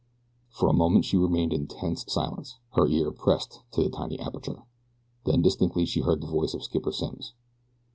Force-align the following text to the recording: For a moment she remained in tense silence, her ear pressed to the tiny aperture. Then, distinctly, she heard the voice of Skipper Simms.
For 0.49 0.67
a 0.67 0.73
moment 0.73 1.05
she 1.05 1.15
remained 1.15 1.53
in 1.53 1.67
tense 1.67 2.05
silence, 2.11 2.57
her 2.71 2.87
ear 2.87 3.11
pressed 3.11 3.59
to 3.73 3.83
the 3.83 3.89
tiny 3.91 4.17
aperture. 4.19 4.63
Then, 5.25 5.43
distinctly, 5.43 5.85
she 5.85 5.99
heard 5.99 6.21
the 6.21 6.27
voice 6.27 6.55
of 6.55 6.63
Skipper 6.63 6.91
Simms. 6.91 7.35